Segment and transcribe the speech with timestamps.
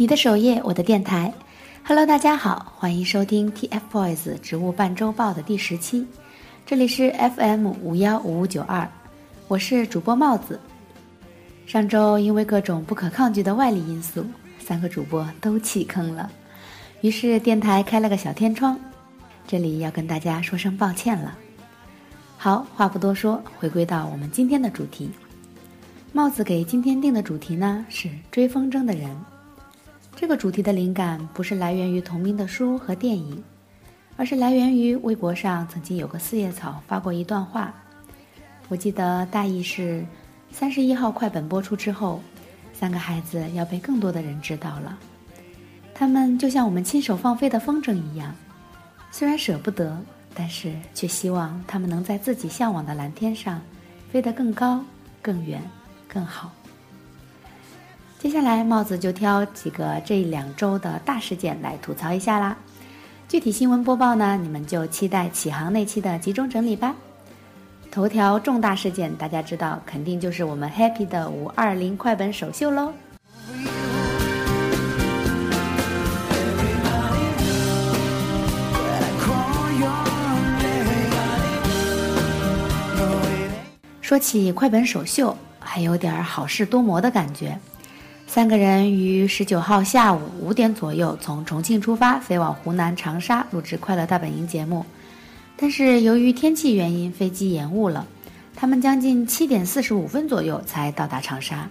[0.00, 1.30] 你的首页，我的电台。
[1.84, 6.06] Hello，大家好，欢迎收听 TFBOYS 植物半周报的第十期。
[6.64, 8.90] 这里是 FM 五幺五五九二，
[9.46, 10.58] 我是主播帽子。
[11.66, 14.24] 上周因为各种不可抗拒的外力因素，
[14.58, 16.32] 三个主播都弃坑了，
[17.02, 18.80] 于是电台开了个小天窗。
[19.46, 21.36] 这里要跟大家说声抱歉了。
[22.38, 25.10] 好，话不多说，回归到我们今天的主题。
[26.14, 29.14] 帽子给今天定的主题呢是追风筝的人。
[30.20, 33.42] 这个主题的灵感不是来源于同名的书和电影，
[34.18, 37.72] 而是来源于微博上曾经有个四叶草发过一段话。
[38.68, 40.04] 我记得大意是：
[40.52, 42.20] 三十一号快本播出之后，
[42.74, 44.98] 三个孩子要被更多的人知道了。
[45.94, 48.34] 他们就像我们亲手放飞的风筝一样，
[49.10, 49.98] 虽然舍不得。
[50.32, 53.60] 但是却希望他们能在自己向往的蓝天上
[54.12, 54.80] 飞得更高、
[55.20, 55.60] 更远、
[56.06, 56.52] 更好。
[58.20, 62.54] 接下来，帽子就挑几个这两周的大事件来吐槽一下啦。
[63.26, 66.94] 具体新闻播报呢，你们就期待启航那期的集中整理吧。
[67.90, 72.92] 头条重大事件，大家知道，肯定就是我们 Happy 的五二零快本首秀喽。
[84.02, 87.58] 说起快本首秀，还有点好事多磨的感觉。
[88.32, 94.86] 三个人于十九号下午五点左右从重庆出发，飞往湖南长沙录制《快乐大本营》节目。
[95.56, 98.06] 但是由于天气原因，飞机延误了，
[98.54, 101.68] 他们将近七点四十五分左右才到达长沙。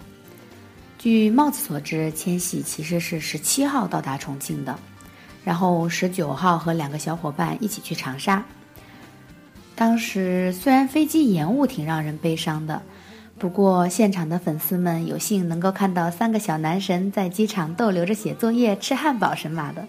[0.98, 4.78] 据帽子所知，千玺其实是十七号到达重庆的，
[5.46, 8.44] 然后十九号和两个小伙伴一起去长沙。
[9.76, 12.82] 当时虽然飞机延误挺让人悲伤的，
[13.40, 19.88] 不过现场的粉丝们有幸能够看到三个小男神在机场逗留着写作业、吃汉堡神马的，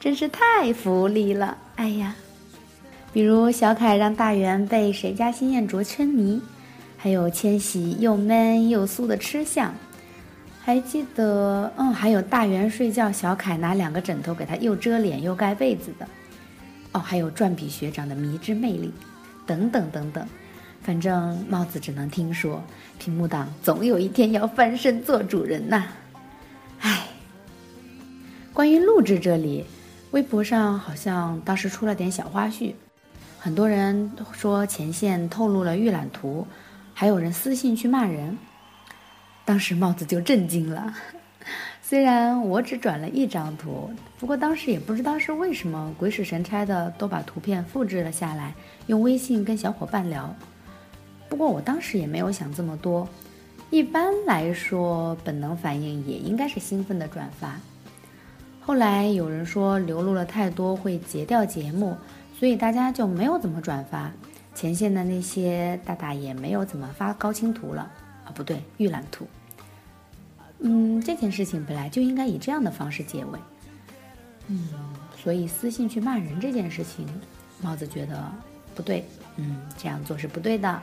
[0.00, 1.58] 真是太福利了！
[1.76, 2.16] 哎呀，
[3.12, 6.40] 比如小凯让大圆被谁家新燕啄春迷，
[6.96, 9.74] 还有千玺又 man 又酥的吃相，
[10.62, 16.08] 还记得嗯，还有大圆睡觉，小凯拿两个枕头给他又遮脸又盖被子的，
[16.92, 18.90] 哦，还有转笔学长的迷之魅力。
[19.46, 20.26] 等等等等，
[20.86, 22.62] 反正帽子只能听说，
[22.96, 25.88] 屏幕党总有一天要翻身做主人呐。
[26.78, 27.08] 唉，
[28.52, 29.64] 关于录制这里，
[30.12, 32.72] 微博上好像当时出了点小花絮，
[33.36, 36.46] 很多人说前线透露了预览图，
[36.94, 38.38] 还有人私信去骂人，
[39.44, 40.94] 当时帽子就震惊了。
[41.82, 48.54] 虽然我只转了一张图，不过当时也不知道是为什么鬼使神差的都把图片复制了下来，
[48.86, 50.32] 用微信跟小伙伴聊。
[51.28, 53.08] 不过我当时也没有想这么多，
[53.70, 57.58] 一般来说本能反应也应该是兴奋的转发。
[58.60, 61.96] 后来有人说流露了太多会截掉节目，
[62.38, 64.10] 所以大家就没有怎么转发。
[64.54, 67.82] 前线的那些大大也没有怎么发高清图了
[68.24, 69.26] 啊，不对，预览图。
[70.60, 73.38] 嗯，这件事情本来就应该以这样的方式结尾。
[74.48, 74.70] 嗯，
[75.22, 77.06] 所以私信去骂人这件事情，
[77.60, 78.32] 帽子觉得
[78.74, 79.04] 不对。
[79.36, 80.82] 嗯，这样做是不对的。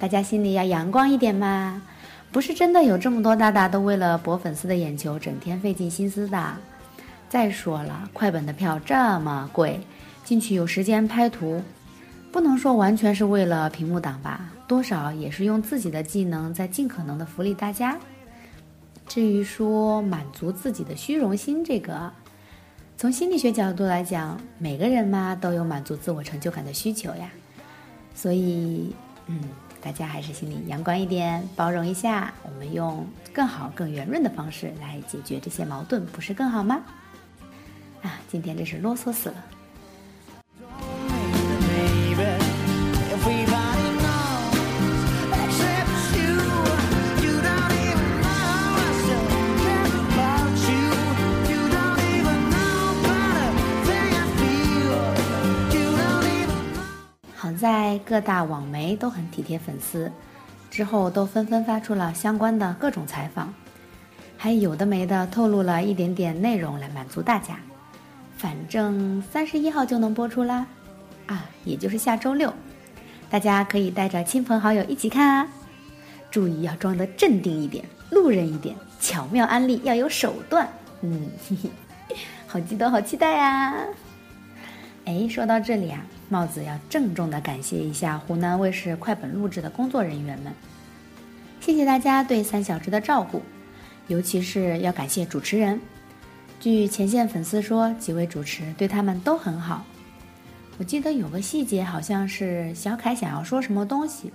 [0.00, 1.82] 大家心里要阳光一点嘛，
[2.32, 6.54] 不是真的有这么多大大都为了博粉丝的眼球，整天费尽心思的。
[7.28, 9.78] 再说了，快本的票这么贵，
[10.24, 11.62] 进去有时间拍图，
[12.32, 17.98] 不能说完全是为了屏幕党吧，多少也是用自己的技能在尽可能的福利大家。
[19.06, 22.10] 至于说满足自己的虚荣心，这个
[22.96, 27.30] 从心理学角度来讲，每个人嘛都有满足自我成就感的需求呀。
[28.14, 28.94] 所以，
[29.26, 29.40] 嗯，
[29.82, 36.82] 大家还是心里阳光一点，包容一下，我们用更好、更圆润的方式来解决这些矛盾，不是更好吗？
[38.02, 39.44] 啊，今天真是啰嗦死了。
[57.60, 60.10] 在各大网媒都很体贴粉丝，
[60.70, 63.52] 之后都纷纷发出了相关的各种采访，
[64.38, 67.58] 还有的没的透露了一点点内容来满足大家。
[68.38, 70.66] 反正三十一号就能播出啦，
[71.26, 72.50] 啊，也就是下周六，
[73.28, 75.46] 大家可以带着亲朋好友一起看啊。
[76.30, 80.66] 注意要装得镇定一点，路人一点，巧妙安利要有手段。
[81.02, 82.16] 嗯，嘿嘿，
[82.46, 83.84] 好激动，好期待呀！
[85.10, 86.04] 哎，说到这里啊。
[86.28, 90.52] 帽子要郑重地感谢一下湖南卫视快本录制的工作人员们，
[91.60, 93.42] 谢谢大家对三小只的照顾，
[94.06, 95.80] 尤其是要感谢主持人。
[96.60, 99.84] 据前线粉丝说，几位主持对他们都很好。
[100.78, 104.32] 我记得有个细节，好像是小凯想要说什么东西，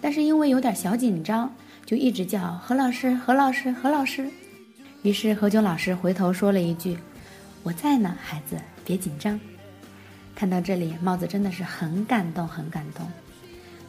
[0.00, 1.54] 但是因为有点小紧张，
[1.84, 4.26] 就一直叫何老师、何老师、何老师。
[5.02, 6.96] 于是何炅老师回头说了一句
[7.62, 9.38] ：“我在呢，孩子，别紧张。”
[10.34, 13.06] 看到这里，帽子真的是很感动，很感动。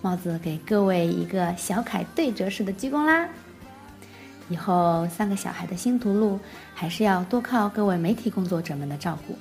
[0.01, 3.27] 帽子给各位一个小凯对折式的鞠躬啦！
[4.47, 6.39] 以后三个小孩的星途路，
[6.75, 9.36] 还是要多靠各位媒体工作者们的照顾。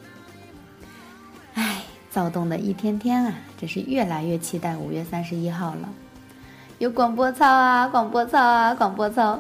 [1.53, 5.89] 唉，躁动的一天天啊，真是越来越期待五月三十一号了。
[6.79, 9.39] 有广播操啊，广播操啊，广播操！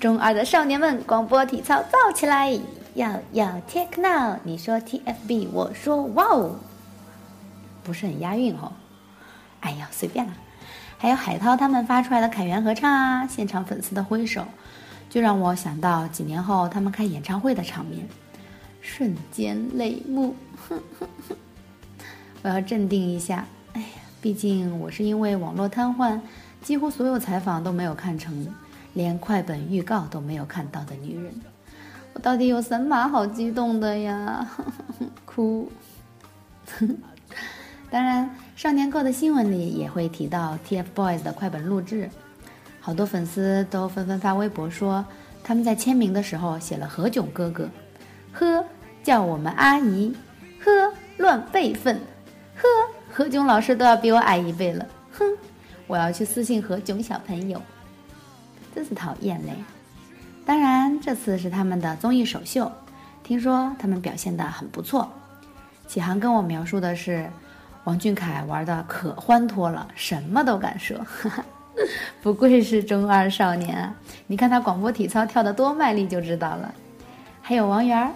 [0.00, 2.58] 中二的少年们，广播体操造起来！
[2.94, 6.56] 要要 take now，你说 TFB，我说哇哦，
[7.82, 8.72] 不是很押韵哦。
[9.60, 10.32] 哎呀，随便啦。
[10.98, 14.46] 还有海涛他们发出来的凯源合唱啊，现场粉丝的挥手，
[15.10, 18.06] 就让我想到几年后他们开演唱会的场面，
[18.80, 20.36] 瞬间泪目。
[22.42, 23.86] 我要镇定一下，哎呀，
[24.20, 26.20] 毕竟我是因为网络瘫痪，
[26.60, 28.46] 几乎所有采访都没有看成，
[28.94, 31.34] 连快本预告都没有看到的女人，
[32.14, 34.48] 我到底有什么好激动的呀？
[35.24, 35.70] 哭。
[37.92, 42.08] 当然，少年购的新闻里也会提到 TFBOYS 的快本录制，
[42.80, 45.04] 好多粉丝都纷纷发微博说，
[45.44, 47.68] 他们在签名的时候写了何炅哥哥，
[48.32, 48.64] 呵，
[49.02, 50.16] 叫我们阿姨，
[50.64, 50.70] 呵，
[51.18, 52.00] 乱辈分，
[52.56, 52.66] 呵，
[53.12, 55.26] 何炅老师都要比我矮一倍了，哼，
[55.86, 57.60] 我要去私信何炅小朋友，
[58.74, 59.52] 真是讨厌嘞。
[60.46, 62.72] 当然，这次是他们的综艺首秀，
[63.22, 65.12] 听说他们表现的很不错。
[65.86, 67.28] 启航跟我描述的是。
[67.84, 70.96] 王俊凯玩的可欢脱了，什么都敢说，
[72.22, 73.94] 不愧是中二少年啊！
[74.26, 76.72] 你看他广播体操跳得多卖力就知道了。
[77.40, 78.12] 还有王源，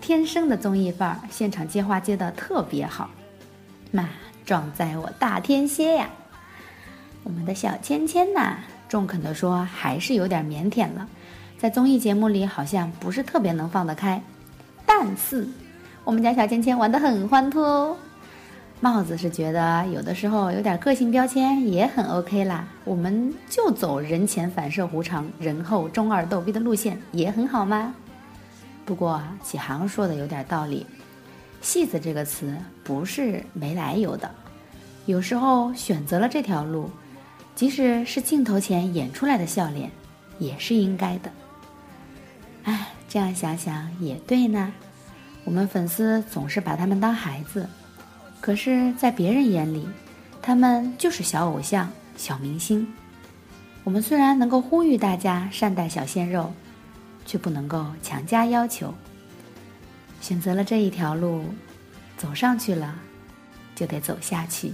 [0.00, 3.10] 天生的综艺范儿，现场接话接的特别好。
[3.90, 4.08] 妈，
[4.44, 6.08] 壮哉我大天蝎呀！
[7.24, 11.08] 我们的小芊芊呐，中肯的说还是有点腼腆了，
[11.58, 14.22] 在综艺节目里好像不是特别能放得开。
[14.86, 15.46] 但是
[16.04, 17.96] 我们家小芊芊玩得很欢脱哦。
[18.80, 27.92] 帽子是觉得有的时候有点个性标签也很 OK 啦，我们就走人前反射弧长，人后中二逗逼的路线也很好吗？
[28.84, 30.86] 不过启航说的有点道理，
[31.60, 34.30] 戏子这个词不是没来由的，
[35.06, 36.88] 有时候选择了这条路，
[37.56, 39.90] 即使是镜头前演出来的笑脸，
[40.38, 41.30] 也是应该的。
[42.62, 44.72] 哎，这样想想也对呢，
[45.42, 47.68] 我们粉丝总是把他们当孩子。
[48.40, 49.86] 可是，在别人眼里，
[50.40, 52.86] 他们就是小偶像、小明星。
[53.84, 56.52] 我们虽然能够呼吁大家善待小鲜肉，
[57.26, 58.94] 却不能够强加要求。
[60.20, 61.44] 选择了这一条路，
[62.16, 62.98] 走上去了，
[63.74, 64.72] 就得走下去。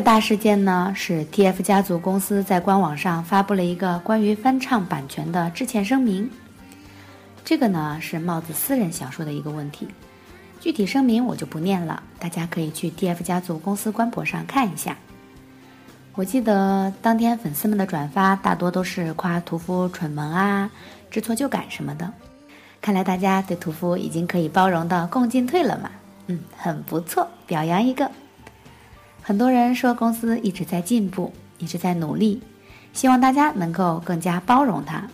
[0.00, 6.30] 大事件呢，是 TF 家族公司在官网上发布了一个关于翻唱版权的致歉声明。
[7.44, 9.88] 这个呢是帽子私人想说的一个问题，
[10.60, 14.96] 具体声明我就不念了，大家可以去 TF 家族公司官博上看一下。
[16.14, 20.70] 我记得当天粉丝们的转发大多都是夸屠夫蠢萌啊、
[21.10, 22.12] 知错就改什么的，
[22.80, 25.90] 看来大家对屠夫已经可以包容到共进退了嘛？
[26.26, 28.10] 嗯，很不错，表扬一个。
[29.30, 32.42] 很多人说公司一直在进步，一直在努力，
[32.92, 35.08] 希望大家能够更加包容他。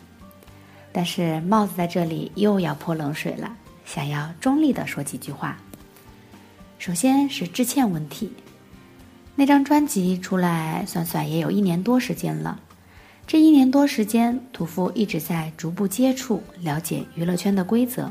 [0.90, 3.54] 但是帽子在这里又要泼冷水了，
[3.84, 5.58] 想要中立的说几句话。
[6.78, 8.32] 首先是致歉问题，
[9.34, 12.58] 那张专辑出来算算也有一年多时间了，
[13.26, 18.10] 这一年多时间，屠夫一直在逐步接触、了解娱乐圈的规则。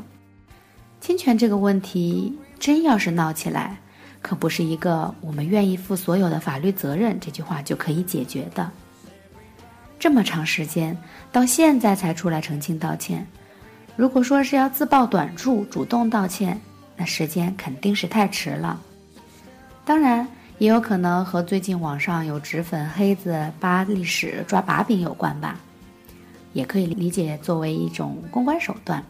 [1.00, 3.80] 侵权这个问题真要是闹起来。
[4.20, 8.70] 可不是一个“我们愿意负所有的法律责任”这句话就可以解决的。
[9.98, 10.96] 这么长时间，
[11.32, 13.26] 到现在才出来澄清道歉。
[13.96, 16.60] 如果说是要自曝短处，主动道歉，
[16.96, 18.78] 那时间肯定是太迟了。
[19.84, 20.26] 当然，
[20.58, 25.58] 也有可能和最近网上有纸粉黑子扒历史、抓把柄有关吧，
[26.52, 29.02] 也可以理解作为一种公关手段。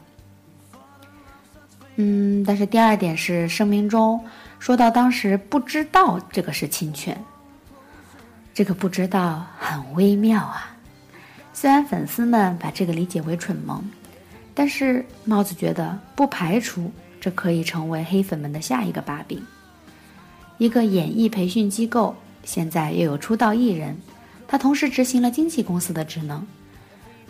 [1.96, 4.22] 嗯，但是第二点是声明中。
[4.66, 7.16] 说到当时不知道这个是侵权，
[8.52, 10.74] 这个不知道很微妙啊。
[11.52, 13.80] 虽然粉丝们把这个理解为蠢萌，
[14.54, 19.40] 但是帽子觉得不排除这可以成为黑粉们的下一个把柄。
[20.58, 23.96] 一个演艺培训机构现在又有出道艺人，
[24.48, 26.44] 他同时执行了经纪公司的职能。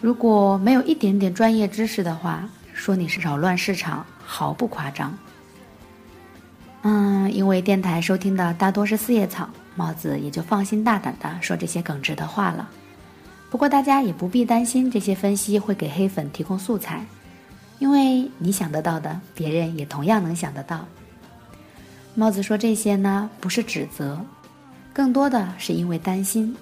[0.00, 5.14] 如果没有一点点专业知识的话，说你是扰乱市场，毫不夸张。
[6.88, 12.70] 嗯，因为电台收听的大多是四叶草，帽子也就放心大胆的说这些耿直的话了。
[13.50, 17.04] 不过大家也不必担心这些分析会给黑粉提供素材，
[17.80, 20.86] 因为你想得到的，别人也同样能想得到。
[22.14, 24.24] 帽子说这些呢，不是指责，
[24.92, 26.54] 更多的是因为担心。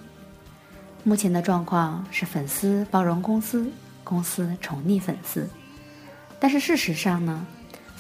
[1.03, 3.71] 目前的状况是粉丝包容公司，
[4.03, 5.47] 公司宠溺粉丝。
[6.41, 7.47] 但是事实上呢，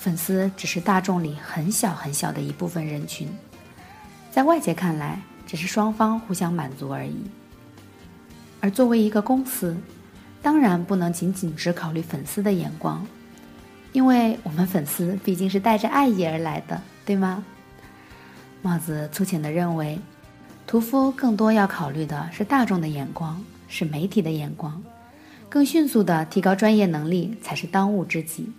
[0.04, 3.26] 粉丝只是大众里很小很小的一部分人群，
[4.30, 7.16] 在外界看来，只是双方互相满足而已。
[8.60, 9.74] 而作为一个公司，
[10.42, 13.02] 当然不能仅仅只考虑粉丝的眼光，
[13.92, 17.42] 因为我们粉丝毕竟是带着爱意而来的，对吗？
[18.60, 19.98] 帽子粗浅的认为。
[20.66, 24.82] 屠夫更多要考虑的是大众的眼光，是媒体的眼光，
[25.48, 28.52] 更迅速的提高专业能力才是当务之急。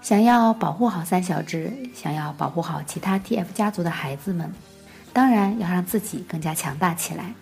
[0.00, 4.52] 想要保护好三小只，想要保护好其他 TF 家族的孩子们，
[5.12, 7.34] 当然要让自己更加强大起来。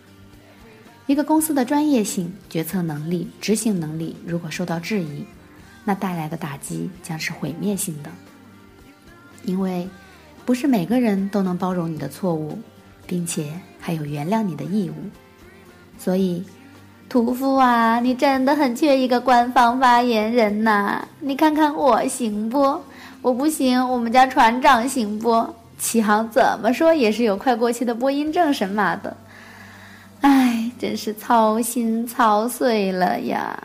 [1.07, 5.25] 一个公司的专业性、决策能力、执行能力如果受到质疑，
[5.85, 8.11] 那带来的打击将是毁灭性的。
[9.45, 9.89] 因为
[10.45, 12.59] 不是每个人都能包容你的错误。
[13.09, 14.95] 并且还有原谅你的义务，
[15.97, 16.43] 所以，
[17.09, 21.03] 屠夫啊，你真的很缺一个官方发言人呐！
[21.21, 22.81] 你看看我行不？
[23.23, 25.47] 我不行，我们家船长行不？
[25.79, 29.17] 启航怎么说也是有快过期的播音证神马的，
[30.23, 33.57] 唉，真是操心操碎了呀！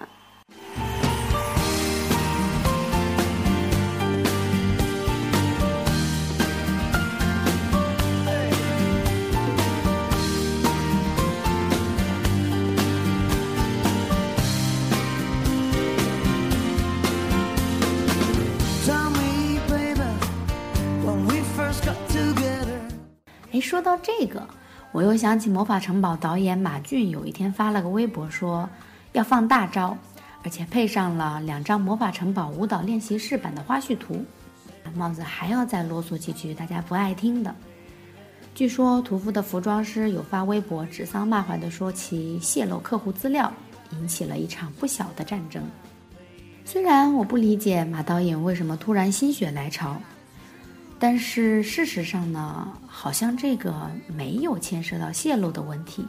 [23.72, 24.46] 说到这个，
[24.92, 28.70] 我又想起《魔法城堡》导演马俊有一天发了个微博，说
[29.14, 29.98] 要放大招，
[30.44, 34.26] 而且配上了两张《魔法城堡》舞蹈练习室版的花絮图。
[34.94, 37.56] 帽子还要再啰嗦几句大家不爱听的。
[38.54, 43.50] 据说屠夫的服装师有发微博指桑骂槐的说其泄露客户资料，
[43.92, 45.64] 引起了一场不小的战争。
[46.66, 49.96] 虽然我不理解马导演为什么突然心血来潮。
[51.04, 53.74] 但是事实上呢，好像这个
[54.16, 56.06] 没有牵涉到泄露的问题，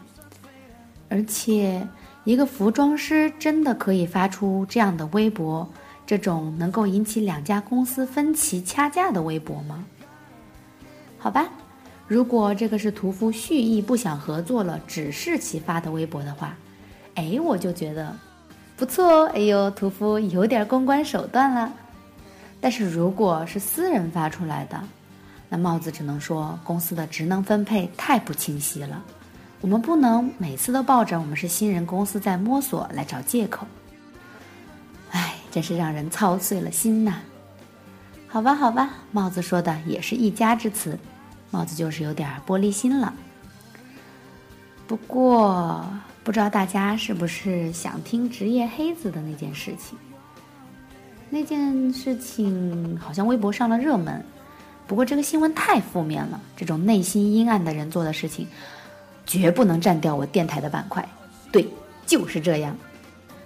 [1.09, 1.89] 而且
[2.25, 5.67] 一个服装师真的可以发出这样的微博，
[6.07, 9.83] 这种能够引起两家公司分歧掐架的微博吗？
[11.19, 11.49] 好吧，
[12.07, 16.55] 如果这个是屠夫蓄意不想合作了，只是其发的微博的话，
[17.15, 18.15] 哎，我就觉得
[18.77, 21.73] 不错哦，哎呦，屠夫有点公关手段了。
[22.63, 24.81] 但是如果是私人发出来的，
[25.49, 29.03] 那帽子只能说公司的职能分配太不清晰了。
[29.61, 33.67] 我们不能每次都抱着我们是新人公司在摸索来找借口。
[35.11, 37.17] 唉，真是让人操碎了心呐。
[38.29, 40.97] 好吧，好吧，帽子说的也是一家之词，
[41.51, 43.13] 帽子就是有点玻璃心了。
[44.87, 45.85] 不过
[46.23, 49.99] 不知道大家是不是想听职业黑子的那件事情？
[51.35, 54.23] 那件事情好像微博上了热门，
[54.87, 56.39] 不过这个新闻太负面了。
[56.55, 58.47] 这种内心阴暗的人做的事情，
[59.25, 61.03] 绝不能占掉我电台的板块。
[61.51, 61.67] 对，
[62.05, 62.77] 就是这样。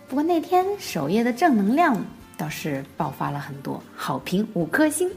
[0.09, 1.97] 不过那天首页的正能量
[2.37, 5.09] 倒是爆发了很多，好评五颗星。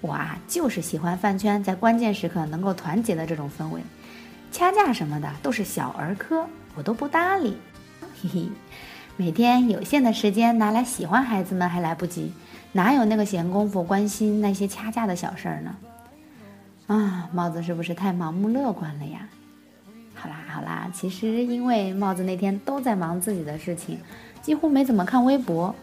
[0.00, 3.82] 我啊，就是喜欢饭圈在关键时刻能够团结的这种氛围。
[4.50, 7.54] 掐架什么的都是小儿科，我都不搭理。
[8.22, 8.48] 嘿嘿。
[9.18, 12.30] 每天有限的时间拿来喜欢孩子们还来不及，
[12.72, 15.74] 哪有那个闲工夫关心那些掐架的小事儿呢？
[16.86, 19.26] 啊，帽子是不是太盲目乐观了呀？
[20.14, 23.98] 好啦好啦，其实因为帽子那天都在忙自己的事情，
[24.42, 25.74] 几乎没怎么看微博，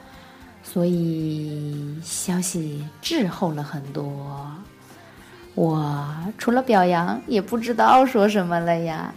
[0.62, 4.52] 所以消息滞后了很多。
[5.56, 6.06] 我
[6.38, 9.14] 除了表扬，也不知道说什么了呀。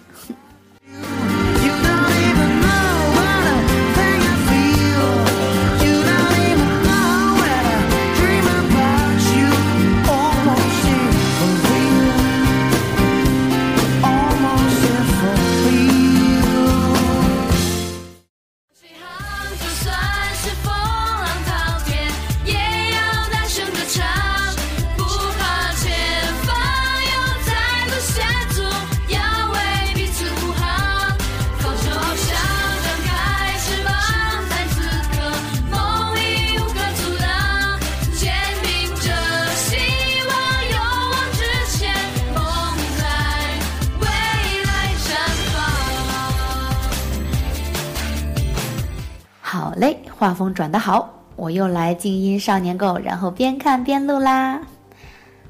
[50.19, 54.59] 画风转得好，我又来静音少年购，然后边看边录啦。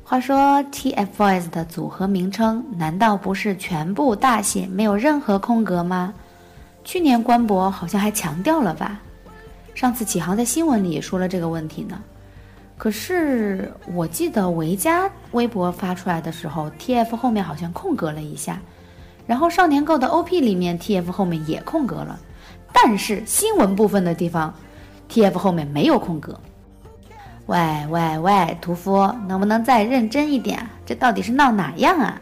[0.03, 6.13] 话说 TFBOYS 的组合名称难道不是全部大写，没有任何空格吗？
[6.83, 9.01] 去年官博好像还强调了吧？
[9.73, 12.01] 上次启航在新闻里也说了这个问题呢。
[12.77, 18.61] 可是我记得维嘉微博发出来的时候，TF 后面好像空格了一下，
[19.29, 22.19] 然后少年购的 OP 里面 TF 后面也空格了。
[22.73, 24.55] 但是新闻部分的地方
[25.11, 26.39] ，TF 后面没有空格。
[27.47, 27.59] 喂
[27.91, 30.59] 喂喂，屠夫，能不能再认真一点？
[30.85, 32.21] 这到底是闹哪样啊？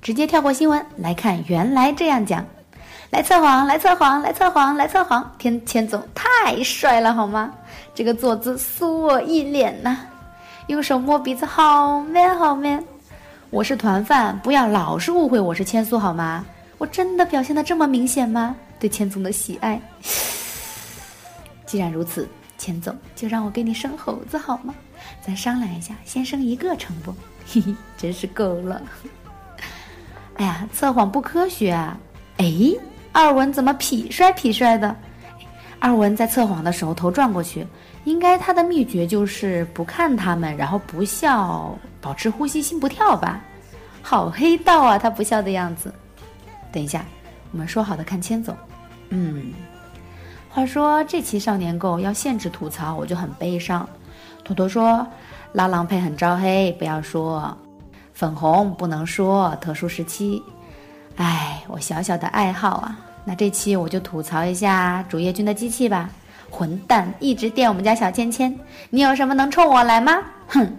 [0.00, 2.44] 直接跳过新闻来看，原来这样讲。
[3.12, 5.30] 来测谎，来测谎，来测谎，来测谎！
[5.36, 7.52] 天千总太帅了，好吗？
[7.94, 9.98] 这个坐姿酥我一脸呐，
[10.68, 12.82] 用手摸鼻子，好 man 好 man。
[13.50, 16.42] 我是团饭，不要老是误会我是千苏好吗？
[16.78, 18.56] 我真的表现的这么明显吗？
[18.80, 19.78] 对千总的喜爱。
[21.66, 24.74] 既然如此，千总就让我给你生猴子好吗？
[25.20, 27.14] 咱商量一下，先生一个成不？
[27.46, 28.80] 嘿嘿，真是够了。
[30.36, 31.98] 哎呀，测谎不科学啊！
[32.38, 32.74] 哎。
[33.12, 34.94] 二文怎么痞帅痞帅的？
[35.78, 37.66] 二文在测谎的时候头转过去，
[38.04, 43.40] 应该他的秘诀就是不看他们，然后不笑，保持呼吸，心不跳吧？
[44.00, 45.92] 好黑道啊，他不笑的样子。
[46.72, 47.04] 等一下，
[47.50, 48.56] 我们说好的看千总。
[49.10, 49.52] 嗯，
[50.48, 53.86] 话说这期少年购要限制吐槽，我就很悲伤。
[54.44, 55.06] 坨坨说
[55.52, 57.56] 拉郎配很招黑，不要说
[58.12, 60.42] 粉红不能说特殊时期。
[61.16, 66.10] 哎，我小小的爱好啊，那这期我就吐槽一下主页君的机器吧。
[66.50, 68.58] 混蛋，一直电我们家小芊芊，
[68.90, 70.18] 你有什么能冲我来吗？
[70.48, 70.70] 哼！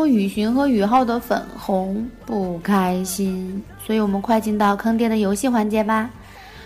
[0.00, 6.08] 说雨荨和雨浩的粉红不开心，所以我们快进到坑爹的游戏环节吧。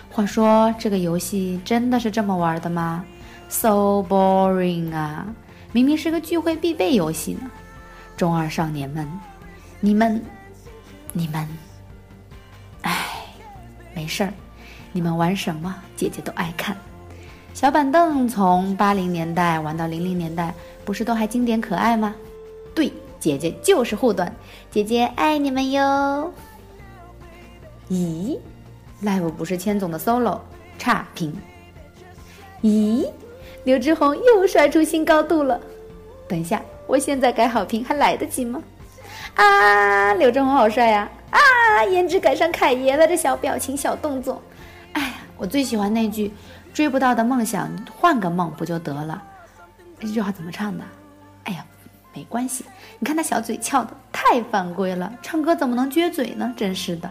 [0.08, 3.04] 话说这个游戏真的是这么玩的吗
[3.48, 5.26] ？So boring 啊！
[5.72, 7.50] 明明是个聚会必备游戏呢。
[8.16, 9.04] 中二少年们，
[9.80, 10.22] 你们，
[11.12, 11.44] 你们，
[12.82, 12.94] 哎，
[13.96, 14.32] 没事儿，
[14.92, 16.76] 你们玩什么，姐姐都爱看。
[17.52, 22.14] 小板凳从八零年代玩到零零年代，不是都还经典可爱吗？
[22.76, 22.92] 对，
[23.24, 24.30] 姐姐就是护短，
[24.70, 26.30] 姐姐爱你们哟。
[27.88, 28.38] 咦
[29.02, 30.40] ，live 不是千总的 solo，
[30.78, 31.34] 差评。
[32.60, 33.08] 咦，
[33.64, 35.58] 刘志宏又帅出新高度了。
[36.28, 38.62] 等一下，我现在改好评还来得及吗？
[39.36, 41.10] 啊，刘志宏好帅呀！
[41.30, 44.42] 啊，颜值赶上凯爷了，这小表情、小动作。
[44.92, 46.30] 哎呀，我最喜欢那句
[46.74, 49.22] “追不到的梦想，换个梦不就得了”。
[49.98, 50.84] 这句话怎么唱的？
[51.44, 51.64] 哎呀！
[52.14, 52.64] 没关系，
[52.98, 56.52] 你看他小嘴翘的太犯规了，唱歌怎么能撅嘴呢？
[56.56, 57.10] 真是的。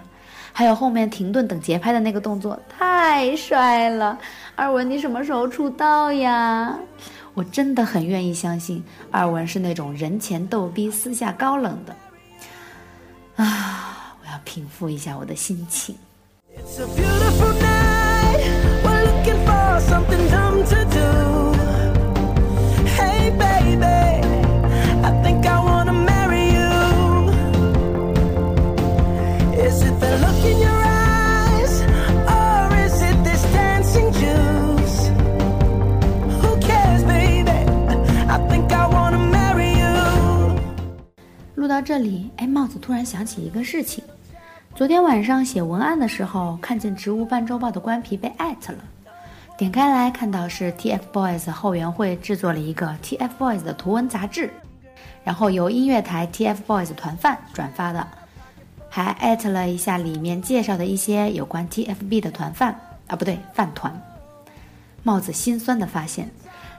[0.56, 4.18] 还有后面停顿等节拍的那个动作太帅了。
[4.56, 6.78] 二文，你什么时候出道呀？
[7.34, 11.96] 我真的很愿意相信二文是那种人前逗逼，私下高冷的。
[13.44, 15.96] 啊，我要平复一下我的心情。
[20.53, 20.53] 录
[43.06, 44.04] 想起一个事情。
[44.76, 48.80] 昨天晚上写文案的时候，看见《植物半周报》的官皮被艾特了，
[49.58, 54.52] 点开来看到是 TFBOYS 后援会制作了一个 TFBOYS 的图文杂志，
[55.24, 58.08] 然后由音乐台 TFBOYS 团饭转发的，
[58.90, 63.94] 还艾特了一下里面介绍的一些有关 TFB 的团饭啊，不对，饭团。
[65.04, 66.30] 帽子心酸的发现，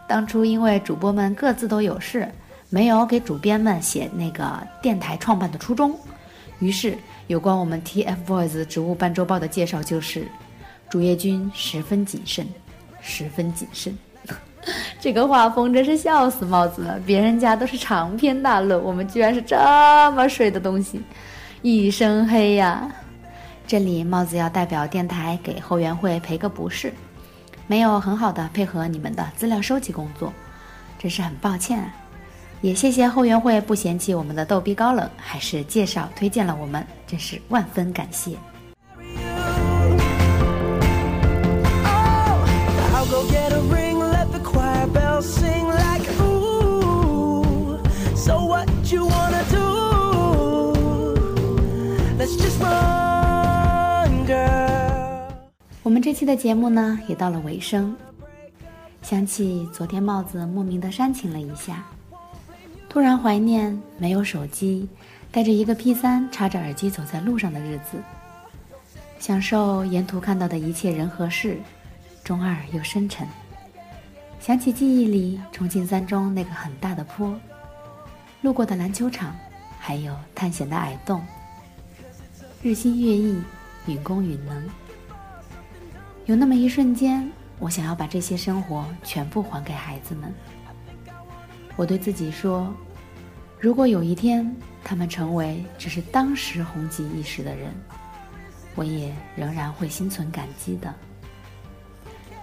[0.09, 2.29] 当初因为主播们各自都有事。
[2.71, 5.97] 没有给主编们写那个电台创办的初衷，
[6.59, 10.27] 于是有关我们 TFBOYS 植物半周报的介绍就是，
[10.89, 12.47] 主页君十分谨慎，
[13.01, 13.97] 十分谨慎。
[14.99, 19.57] 这个画风真是笑死帽子了，别人家都是长篇大论，我们居然是这
[20.13, 21.03] 么水的东西，
[21.61, 22.91] 一身黑呀！
[23.67, 26.93] 这里帽子要代表电台给后援会赔个不是，
[27.67, 30.33] 没有很好的配合你们的资料收集工作，
[30.99, 31.95] 真是很抱歉啊！
[32.61, 38.37] 也谢谢后援会不嫌弃我们的逗逼高冷，还是介绍推荐了我们，真是万分感谢。
[55.83, 57.95] 我们这期的节目呢，也到了尾声。
[59.03, 61.85] 想起昨天帽子莫名的煽情了一下，
[62.95, 64.89] 突然怀念没有手机，
[65.33, 68.01] 带着一个 P 三，插着耳机走在路上的日子，
[69.19, 71.59] 享受沿途看到的一切人和事，
[72.23, 73.27] 中二又深沉。
[74.39, 77.35] 想起记忆里重庆三中那个很大的坡，
[78.43, 79.35] 路过的篮球场，
[79.81, 81.21] 还有探险的矮洞。
[82.63, 83.43] 日新月异，
[83.87, 84.71] 允公允能。
[86.27, 87.29] 有那么一瞬间，
[87.59, 90.33] 我想要把这些生活全部还给孩子们。
[91.77, 92.73] 我对自己说，
[93.65, 97.73] 如果有一天他们成为只是当时红极一时的人，
[98.75, 100.95] 我也仍然会心存感激的。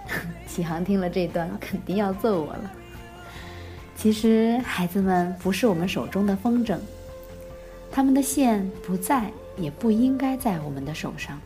[0.48, 2.72] 启航听了这段，肯定要揍我了。
[3.94, 6.76] 其实孩子们不是我们手中的风筝，
[7.92, 11.40] 他们的线不在，也不应该在我们的手上。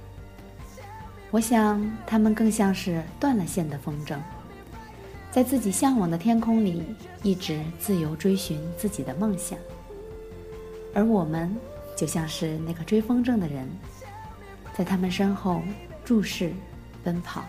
[1.30, 4.16] 我想，他们更像是断了线的风筝，
[5.36, 6.82] 在自己向往的天空里，
[7.22, 9.58] 一直自由追寻自己的梦想。
[10.94, 11.54] 而我们，
[11.94, 13.68] 就像是那个追风筝的人，
[14.72, 15.60] 在他们身后
[16.06, 16.54] 注视、
[17.04, 17.44] 奔跑，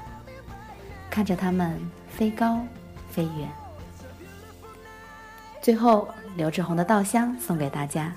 [1.10, 2.60] 看着他们飞高、
[3.10, 3.50] 飞远。
[5.62, 8.14] 最后，刘志宏的《稻香》送给大家。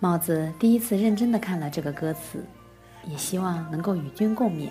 [0.00, 2.44] 帽子第一次认真的看了这个歌词。
[3.06, 4.70] 也希望能够与君共勉，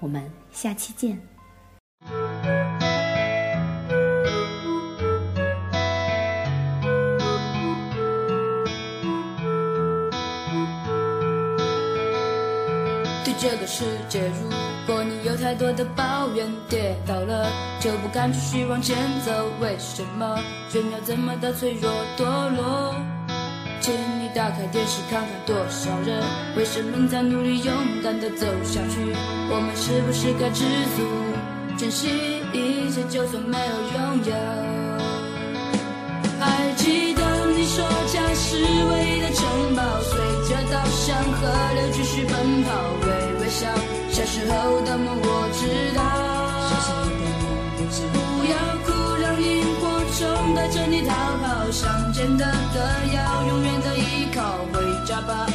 [0.00, 1.20] 我们下期见。
[13.38, 14.48] 这个世界，如
[14.86, 20.38] 果你有太多的抱怨，跌倒了就不敢继续往前走，为什么
[20.72, 22.24] 人要这么的脆弱堕
[22.56, 22.94] 落？
[23.80, 26.22] 请你打开电视看看，多少人
[26.56, 29.14] 为生命在努力，勇敢的走下去。
[29.50, 30.64] 我们是不是该知
[30.96, 31.04] 足，
[31.76, 32.08] 珍惜
[32.52, 34.34] 一切，就算没有拥有？
[36.40, 40.18] 还记得你说家是唯一的城堡，随
[40.48, 42.70] 着稻香河流继续奔跑，
[43.54, 43.70] 笑。
[44.10, 45.62] 小时候的梦我知
[45.94, 46.02] 道。
[48.12, 48.16] 不
[48.50, 48.86] 要哭，
[49.22, 49.82] 让萤火
[50.16, 52.80] 虫带着你逃跑，乡间的歌
[53.14, 54.58] 谣，永远的依靠。
[54.72, 55.46] 回家吧，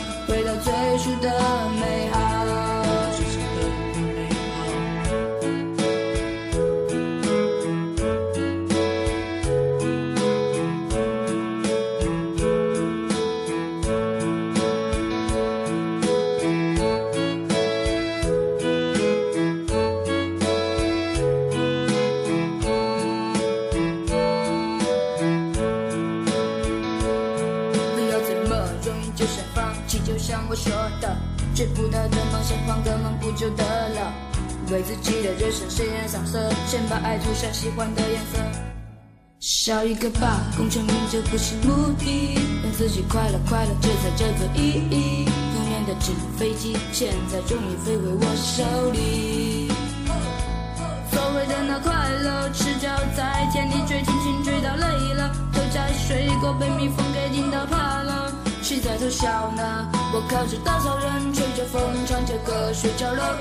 [36.69, 38.37] 先把爱涂上喜欢的颜色。
[39.39, 45.25] 笑一个吧，功成名就不是目的，让自己快乐快乐，这才叫做意义。
[45.25, 49.71] 童年的纸飞机，现在终于飞回我手里。
[51.11, 58.31] 所谓的那快乐，赤脚在田里追，轻轻追到累了，回家睡过，被蜜蜂给叮到怕了。
[58.61, 59.89] 谁在偷笑呢？
[60.13, 63.35] 我靠着稻草人，吹着风，唱着歌，睡着了。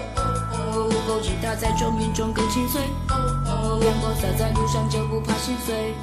[0.78, 2.80] 午后吉他在虫鸣中更清脆。
[3.84, 5.94] 阳光洒在路上就不怕心碎。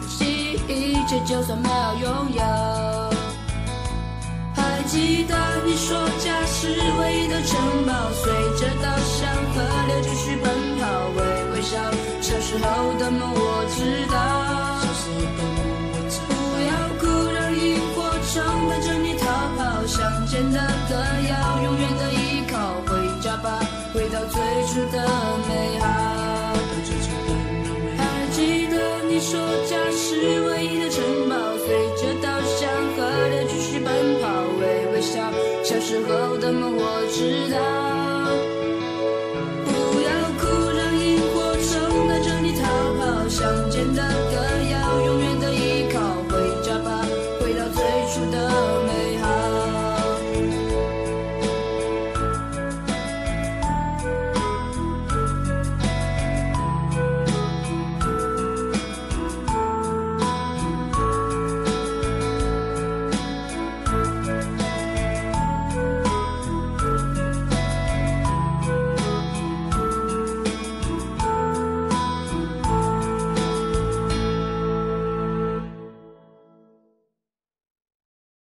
[0.00, 0.70] 珍惜一
[1.06, 2.42] 切，就算没有拥有。
[4.54, 5.34] 还记得
[5.64, 6.68] 你说家是
[7.00, 10.44] 唯一的城堡，随着稻香河流继续奔
[10.78, 10.82] 跑，
[11.16, 11.20] 微
[11.52, 11.78] 微笑。
[12.20, 12.64] 小时候
[12.98, 14.14] 的梦我知道。
[16.28, 16.30] 不
[16.68, 17.60] 要哭，让萤
[17.94, 17.96] 火
[18.32, 18.32] 虫
[18.68, 19.24] 带着你逃
[19.56, 20.90] 跑乡间的歌
[21.28, 22.52] 谣，永远的依靠。
[22.86, 23.46] 回家吧，
[23.94, 24.34] 回到最
[24.66, 24.96] 初的
[25.48, 25.81] 美好。
[29.32, 30.41] 说家是